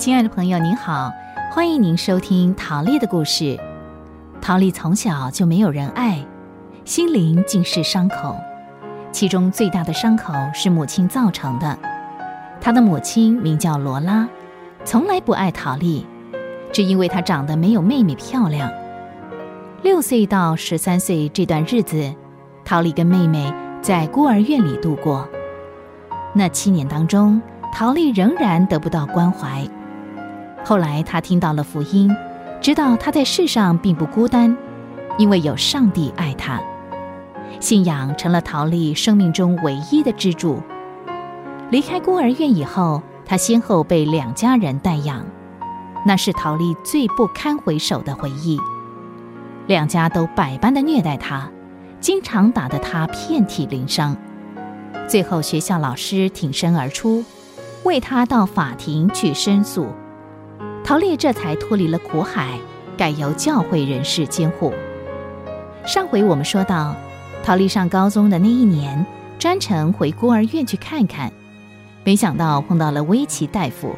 [0.00, 1.12] 亲爱的朋友，您好，
[1.52, 3.60] 欢迎您收听陶丽的故事。
[4.40, 6.24] 陶丽从小就没有人爱，
[6.86, 8.34] 心灵尽是伤口，
[9.12, 11.78] 其中最大的伤口是母亲造成的。
[12.62, 14.26] 她的母亲名叫罗拉，
[14.86, 16.06] 从来不爱陶丽，
[16.72, 18.72] 只因为她长得没有妹妹漂亮。
[19.82, 22.10] 六岁到十三岁这段日子，
[22.64, 25.28] 陶丽跟妹妹在孤儿院里度过。
[26.32, 27.42] 那七年当中，
[27.74, 29.62] 陶丽仍然得不到关怀。
[30.64, 32.14] 后来，他听到了福音，
[32.60, 34.56] 知道他在世上并不孤单，
[35.18, 36.60] 因为有上帝爱他。
[37.58, 40.62] 信仰成了陶丽生命中唯一的支柱。
[41.70, 45.24] 离开孤儿院以后，他先后被两家人带养，
[46.06, 48.58] 那是陶丽最不堪回首的回忆。
[49.66, 51.50] 两家都百般的虐待他，
[52.00, 54.16] 经常打得他遍体鳞伤。
[55.08, 57.24] 最后，学校老师挺身而出，
[57.84, 59.86] 为他到法庭去申诉。
[60.90, 62.58] 陶丽这才脱离了苦海，
[62.98, 64.74] 改由教会人士监护。
[65.86, 66.96] 上回我们说到，
[67.44, 69.06] 陶丽上高中的那一年，
[69.38, 71.32] 专程回孤儿院去看看，
[72.02, 73.94] 没想到碰到了威奇大夫。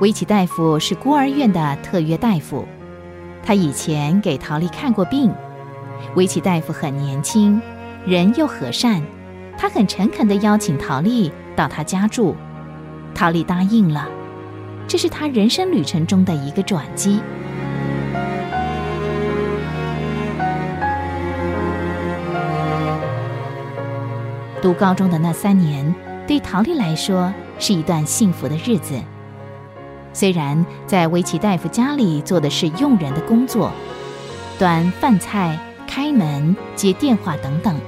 [0.00, 2.66] 威奇大夫是孤儿院的特约大夫，
[3.44, 5.32] 他以前给陶丽看过病。
[6.16, 7.62] 威奇大夫很年轻，
[8.04, 9.00] 人又和善，
[9.56, 12.34] 他很诚恳地邀请陶丽到他家住，
[13.14, 14.08] 陶丽答应了。
[14.88, 17.20] 这是他人生旅程中的一个转机。
[24.62, 25.94] 读高中的那三年，
[26.26, 28.94] 对陶丽来说是一段幸福的日子。
[30.12, 33.70] 虽然在维奇大夫家里做的是佣人的工作，
[34.58, 37.78] 端饭菜、开门、接电话等等，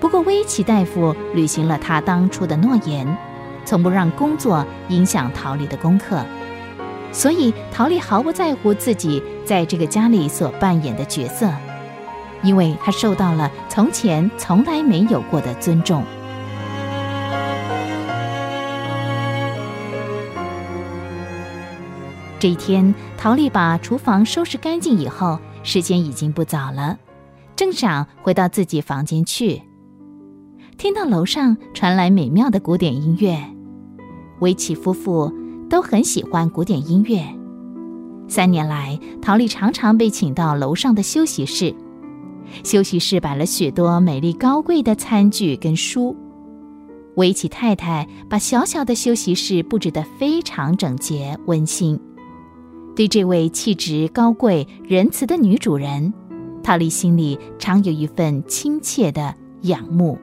[0.00, 3.06] 不过维奇大夫履行了他当初的诺言。
[3.64, 6.24] 从不让工作影响陶丽的功课，
[7.12, 11.50] 所以陶丽毫不在乎自己在这个家里所扮演的角色，
[12.42, 16.02] 因为她受到了从前从来没有过的尊重。
[22.40, 26.98] 这一天，陶丽把厨房收拾干净以后，时间已经不早了，
[27.56, 29.62] 正想回到自己房间去，
[30.76, 33.53] 听到楼上传来美妙的古典音乐。
[34.40, 35.32] 维奇夫妇
[35.68, 37.22] 都很喜欢古典音乐。
[38.28, 41.74] 三年来，陶丽常常被请到楼上的休息室。
[42.62, 46.16] 休息室摆了许多美丽高贵的餐具跟书。
[47.16, 51.98] 维奇太太把小小的休息室布置得非常整洁温馨。
[52.96, 56.12] 对这位气质高贵、仁慈的女主人，
[56.62, 60.18] 陶丽心里常有一份亲切的仰慕。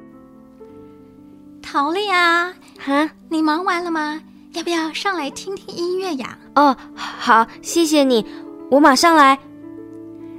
[1.62, 2.54] 陶丽啊！
[2.80, 4.22] 哈，你忙完了吗？
[4.54, 6.38] 要不要上来听听音乐呀？
[6.56, 8.26] 哦，好，谢谢你，
[8.70, 9.40] 我马上来。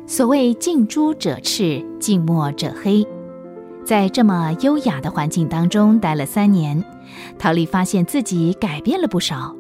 [0.07, 3.07] 所谓近朱者赤，近墨者黑，
[3.85, 6.85] 在这么优雅的环境当中待了三年，
[7.39, 9.57] 陶丽发现自己改变了不少，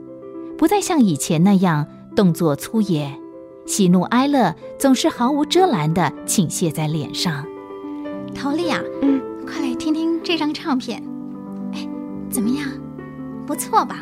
[0.58, 3.10] 不再像以前那样动作粗野，
[3.64, 7.46] 喜怒哀乐总是毫无遮拦地倾泻在脸上。
[8.34, 11.02] 陶丽啊，嗯，快来听听这张唱片。
[12.32, 12.66] 怎么样，
[13.46, 14.00] 不错吧？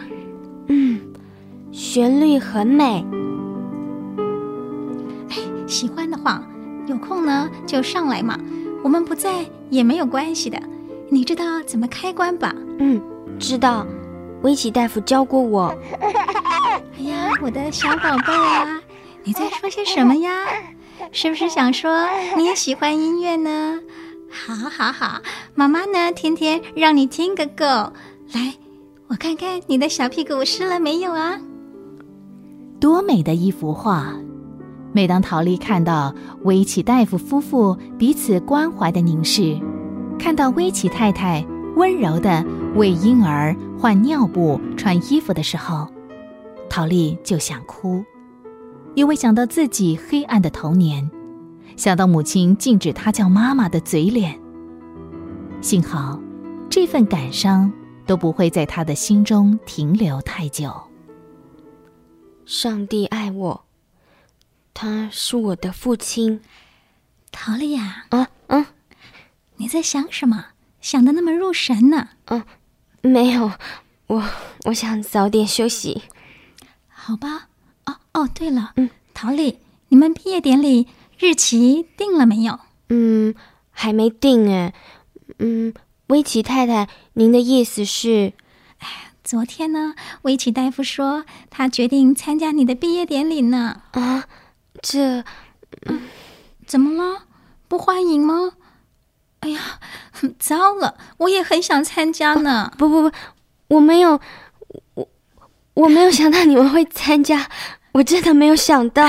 [0.68, 1.00] 嗯，
[1.72, 3.04] 旋律很美。
[5.30, 5.36] 哎，
[5.66, 6.40] 喜欢的话，
[6.86, 8.38] 有空呢就上来嘛。
[8.82, 10.58] 我们不在也没有关系的。
[11.10, 12.54] 你知道怎么开关吧？
[12.78, 13.02] 嗯，
[13.38, 13.84] 知道。
[14.42, 15.74] 威奇大夫教过我。
[16.00, 18.80] 哎呀，我的小宝贝啊，
[19.24, 20.30] 你在说些什么呀？
[21.12, 23.80] 是不是想说你也喜欢音乐呢？
[24.30, 25.20] 好，好，好，
[25.54, 27.92] 妈妈呢，天天让你听个够。
[28.32, 28.54] 来，
[29.08, 31.40] 我看看你的小屁股湿了没有啊？
[32.78, 34.14] 多美的一幅画！
[34.92, 39.58] 每当陶丽看到威奇大夫夫妇彼此关怀的凝视，
[40.18, 41.44] 看到威奇太太
[41.76, 42.44] 温柔的
[42.76, 45.88] 为婴儿换尿布、穿衣服的时候，
[46.68, 48.04] 陶丽就想哭，
[48.94, 51.10] 因为想到自己黑暗的童年，
[51.76, 54.38] 想到母亲禁止她叫妈妈的嘴脸。
[55.60, 56.20] 幸好，
[56.68, 57.72] 这份感伤。
[58.10, 60.82] 都不会在他的心中停留太久。
[62.44, 63.64] 上帝爱我，
[64.74, 66.40] 他是我的父亲。
[67.30, 68.66] 陶丽呀，啊嗯，
[69.58, 70.46] 你在想什么？
[70.80, 72.08] 想的那么入神呢？
[72.24, 72.42] 嗯，
[73.00, 73.52] 没有，
[74.08, 74.24] 我
[74.64, 76.02] 我想早点休息。
[76.88, 77.46] 好吧。
[77.84, 82.58] 哦哦，对了，嗯，陶丽，你们毕业典礼日期定了没有？
[82.88, 83.36] 嗯，
[83.70, 84.74] 还没定哎。
[85.38, 85.72] 嗯。
[86.10, 88.32] 威奇太太，您的意思是？
[88.78, 93.82] 哎，昨天呢，威奇大夫说他决定参加你的毕业典礼呢。
[93.92, 94.24] 啊，
[94.82, 95.22] 这
[95.86, 96.02] 嗯
[96.66, 97.26] 怎么了？
[97.68, 98.54] 不欢迎吗？
[99.38, 99.78] 哎呀，
[100.36, 100.96] 糟了！
[101.18, 102.72] 我也很想参加呢。
[102.76, 103.16] 不不不，
[103.68, 104.20] 我没有，
[104.94, 105.08] 我
[105.74, 107.48] 我没有想到你们会参加，
[107.94, 109.06] 我真的没有想到。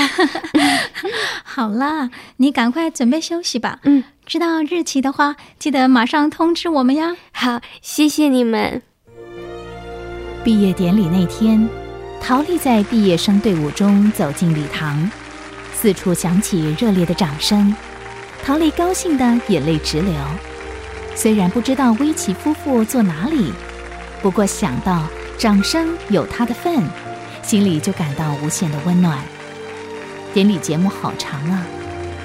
[1.44, 3.80] 好啦，你赶快准备休息吧。
[3.86, 7.16] 嗯，知道日期的话，记得马上通知我们呀。
[7.32, 8.82] 好，谢谢你们。
[10.44, 11.68] 毕业典礼那天，
[12.22, 15.10] 陶丽在毕业生队伍中走进礼堂，
[15.74, 17.76] 四处响起热烈的掌声。
[18.44, 20.14] 陶丽高兴的眼泪直流。
[21.14, 23.52] 虽然不知道威奇夫妇坐哪里，
[24.22, 25.08] 不过想到
[25.38, 26.82] 掌声有他的份，
[27.44, 29.20] 心里就感到无限的温暖。
[30.34, 31.66] 典礼节目好长啊，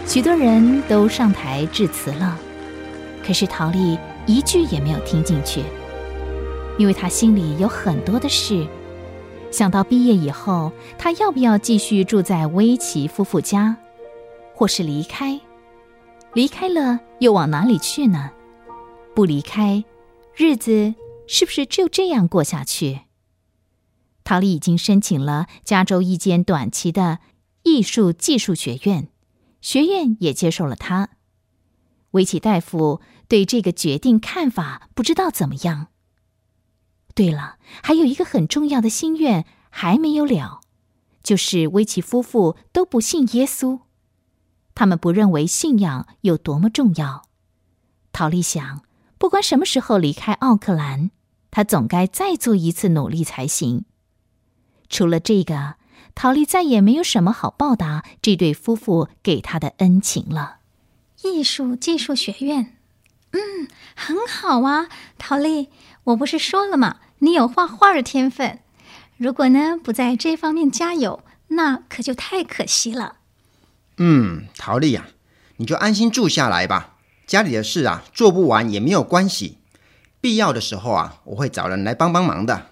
[0.06, 2.38] 许多人都上台致辞了，
[3.26, 5.62] 可是陶丽一句也没有听进去。
[6.78, 8.66] 因为她心里有很多的事，
[9.50, 13.76] 想到毕业以后，她要不要继续住在威奇夫妇家，
[14.54, 15.40] 或是离开？
[16.34, 18.30] 离开了又往哪里去呢？
[19.14, 19.84] 不离开，
[20.34, 20.94] 日子
[21.26, 23.00] 是不是就这样过下去？
[24.22, 27.18] 陶丽已经申请了加州一间短期的
[27.64, 29.08] 艺术技术学院，
[29.66, 31.08] 学院也接受了他。
[32.12, 35.88] 维奇大夫对这个决定看法不知道怎么样。
[37.16, 40.60] 对了，还有一个很重要的心愿还没有了，
[41.24, 43.80] 就是威奇夫妇都不信耶稣，
[44.76, 47.24] 他们不认为信仰有多么重要。
[48.12, 48.84] 陶丽想，
[49.18, 51.10] 不管什么时候离开奥克兰，
[51.50, 53.84] 他总该再做一次努力才行。
[54.88, 55.74] 除了这个，
[56.16, 60.56] 陶丽再也没有什么好报答这对夫妇给她的恩情了。
[61.22, 62.78] 艺术技术学院，
[63.32, 65.68] 嗯，很好啊，陶丽，
[66.04, 66.96] 我不是说了吗？
[67.18, 68.60] 你有画画的天分，
[69.18, 73.16] 如果呢不在这方面加油，那可就太可惜了。
[73.98, 75.08] 嗯，陶丽呀，
[75.58, 76.94] 你就安心住下来吧。
[77.26, 79.58] 家里的事啊，做不完也没有关系。
[80.22, 82.70] 必要的时候啊，我会找人来帮帮忙的。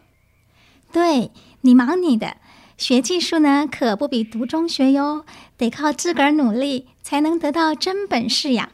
[0.91, 1.31] 对
[1.63, 2.37] 你忙你的，
[2.85, 5.25] 学技术呢可不比读中学哟，
[5.57, 8.73] 得靠自个儿努力才能得到真本事呀。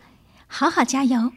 [0.48, 1.30] 好好加油！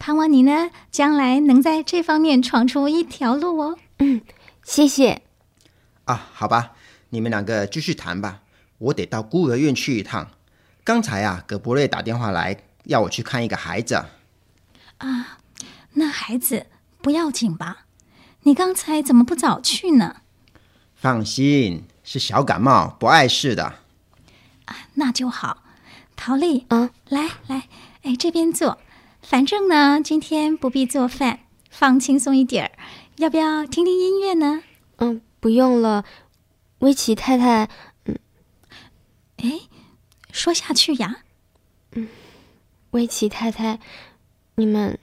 [0.00, 3.78] 盼望你呢，将来能在这方面闯出一条路哦。
[4.00, 4.22] 嗯，
[4.64, 5.22] 谢谢。
[6.06, 6.72] 啊，好吧，
[7.10, 8.40] 你们两个继续谈吧。
[8.78, 10.32] 我得到孤儿院去一趟。
[10.82, 12.56] 刚才啊，葛伯瑞打电话来，
[12.86, 14.04] 要我去看一个孩子。
[14.98, 15.38] 啊，
[15.92, 16.66] 那孩子
[17.00, 17.84] 不要紧吧？
[18.42, 20.16] 你刚才怎么不早去呢？
[20.96, 23.64] 放心，是小感冒，不碍事的。
[24.66, 25.64] 啊，那就好。
[26.14, 27.68] 陶丽，嗯，来来，
[28.02, 28.78] 哎，这边坐。
[29.20, 32.72] 反正呢，今天不必做饭，放轻松一点儿。
[33.16, 34.62] 要不要听听音乐呢？
[34.98, 36.04] 嗯，不用了。
[36.78, 37.68] 威奇太太，
[38.04, 38.16] 嗯，
[39.38, 39.62] 哎，
[40.30, 41.16] 说下去呀。
[41.90, 42.06] 嗯，
[42.92, 43.80] 威奇太太，
[44.54, 44.96] 你们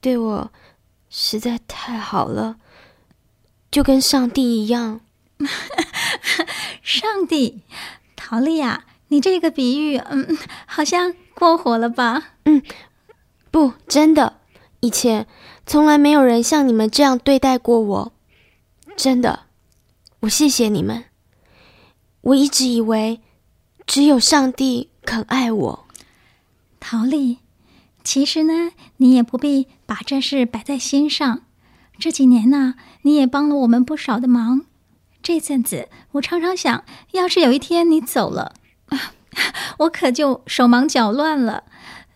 [0.00, 0.52] 对我
[1.10, 2.58] 实在太好了，
[3.72, 5.00] 就跟上帝一样。
[6.88, 7.60] 上帝，
[8.16, 12.30] 陶丽呀，你这个比喻，嗯，好像过火了吧？
[12.46, 12.62] 嗯。
[13.50, 14.38] 不，真的，
[14.80, 15.26] 以前
[15.66, 18.12] 从来没有人像你们这样对待过我。
[18.96, 19.40] 真的，
[20.20, 21.04] 我谢谢你们。
[22.22, 23.20] 我一直以为
[23.86, 25.86] 只有上帝肯爱我。
[26.80, 27.40] 陶丽，
[28.02, 31.42] 其实呢，你也不必把这事摆在心上。
[31.98, 34.64] 这几年呢，你也帮了我们不少的忙。
[35.28, 38.54] 这阵子，我常常想，要是有一天你走了，
[39.80, 41.64] 我可就手忙脚乱了。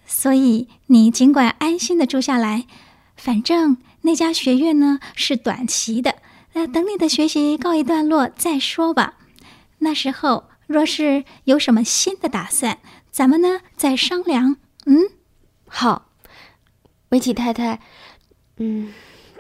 [0.07, 2.67] 所以你尽管安心的住下来，
[3.15, 6.23] 反正那家学院呢是短期的，
[6.55, 9.19] 那等你的学习告一段落再说吧。
[9.81, 12.79] 那时候若是有什么新的打算，
[13.11, 14.57] 咱们呢再商量。
[14.87, 15.11] 嗯，
[15.69, 16.09] 好，
[17.11, 17.79] 维奇太太，
[18.57, 18.91] 嗯，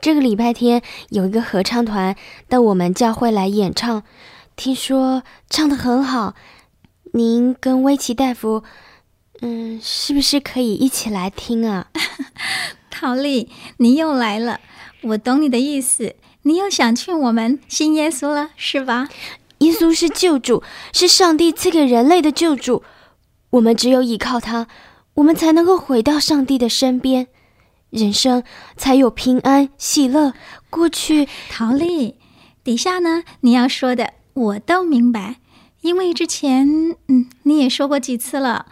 [0.03, 2.17] 这个礼拜天有一个合唱团
[2.49, 4.03] 到我们教会来演唱，
[4.57, 6.35] 听说唱的很好，
[7.13, 8.65] 您跟威奇大夫。
[9.43, 11.87] 嗯，是不是可以一起来听啊？
[12.91, 14.59] 陶丽，你又来了，
[15.03, 19.09] 我懂你的意思，你又想劝我们信耶稣了，是吧？
[19.59, 22.83] 耶稣是救主，是上帝赐给人类的救主，
[23.51, 24.67] 我们只有依靠他，
[25.15, 27.29] 我们才能够回到上帝的身边，
[27.93, 28.43] 人生
[28.75, 30.33] 才有平安喜乐。
[30.71, 32.17] 过去，陶丽，
[32.65, 35.37] 底下呢，你要说的我都明白，
[35.83, 38.65] 因为之前，嗯，你也说过几次了。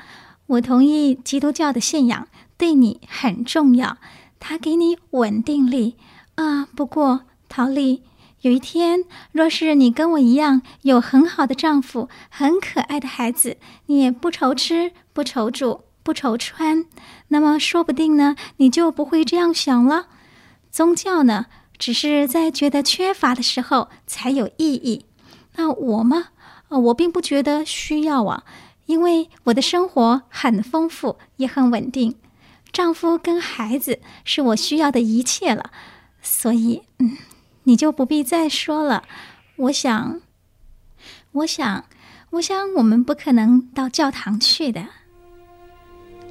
[0.47, 3.99] 我同意基督教的信仰对你很重要，
[4.39, 5.97] 它给你稳定力
[6.37, 6.65] 啊。
[6.65, 8.03] 不过陶丽，
[8.41, 16.85] 有一天，若是你跟我一样有很好的丈夫、很可爱的孩子，你也不愁吃、不愁住、不愁穿，
[17.29, 20.07] 那么说不定呢，你就不会这样想了。
[20.71, 21.47] 宗教呢，
[21.79, 25.07] 只是在觉得缺乏的时候才有意义。
[25.57, 26.29] 那我吗？
[26.69, 28.45] 我并不觉得需要啊，
[28.87, 32.17] 因为我的生活很丰富，也很稳定。
[32.73, 35.71] 丈夫跟孩子是我需要的一切了，
[36.23, 37.17] 所以，嗯。
[37.65, 39.05] 你就不必再说了。
[39.57, 40.23] 我想，
[41.33, 41.85] 我想，
[42.31, 44.87] 我想，我们不可能到教堂去的。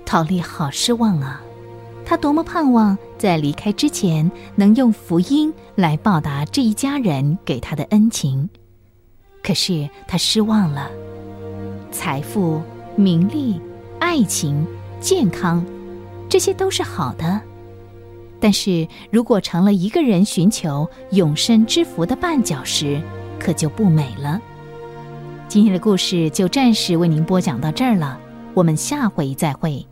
[0.09, 1.39] 陶丽好失望啊！
[2.03, 8.49] 她多么盼望在离开之前能用福音来报答这一家人给她的恩情，
[9.43, 10.89] 可是她失望了。
[11.91, 12.59] 财富、
[12.95, 13.61] 名利、
[13.99, 14.65] 爱情、
[14.99, 15.63] 健康，
[16.27, 17.39] 这些都是好的。
[18.39, 22.99] 但是如果成了一个人寻求永生之福的绊脚石，
[23.39, 24.41] 可就不美了。
[25.47, 28.19] 今天的故事就暂时为您播讲到这儿了，
[28.55, 29.85] 我们下回再会。